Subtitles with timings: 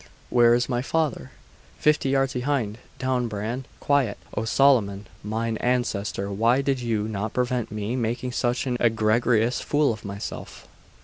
[0.31, 1.29] 'Where is my father?'
[1.77, 2.79] 'Fifty yards behind.
[2.97, 3.65] Down, Bran!
[3.79, 4.17] Quiet!
[4.35, 9.93] O Solomon, mine ancestor, why did you not prevent me making such an egregious fool
[9.93, 10.67] of myself?